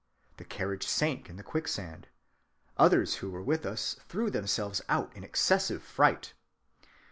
The 0.37 0.43
carriage 0.45 0.87
sank 0.87 1.29
in 1.29 1.35
the 1.35 1.43
quicksand. 1.43 2.07
Others 2.75 3.17
who 3.17 3.29
were 3.29 3.43
with 3.43 3.67
us 3.67 3.97
threw 4.09 4.31
themselves 4.31 4.81
out 4.89 5.15
in 5.15 5.23
excessive 5.23 5.83
fright. 5.83 6.33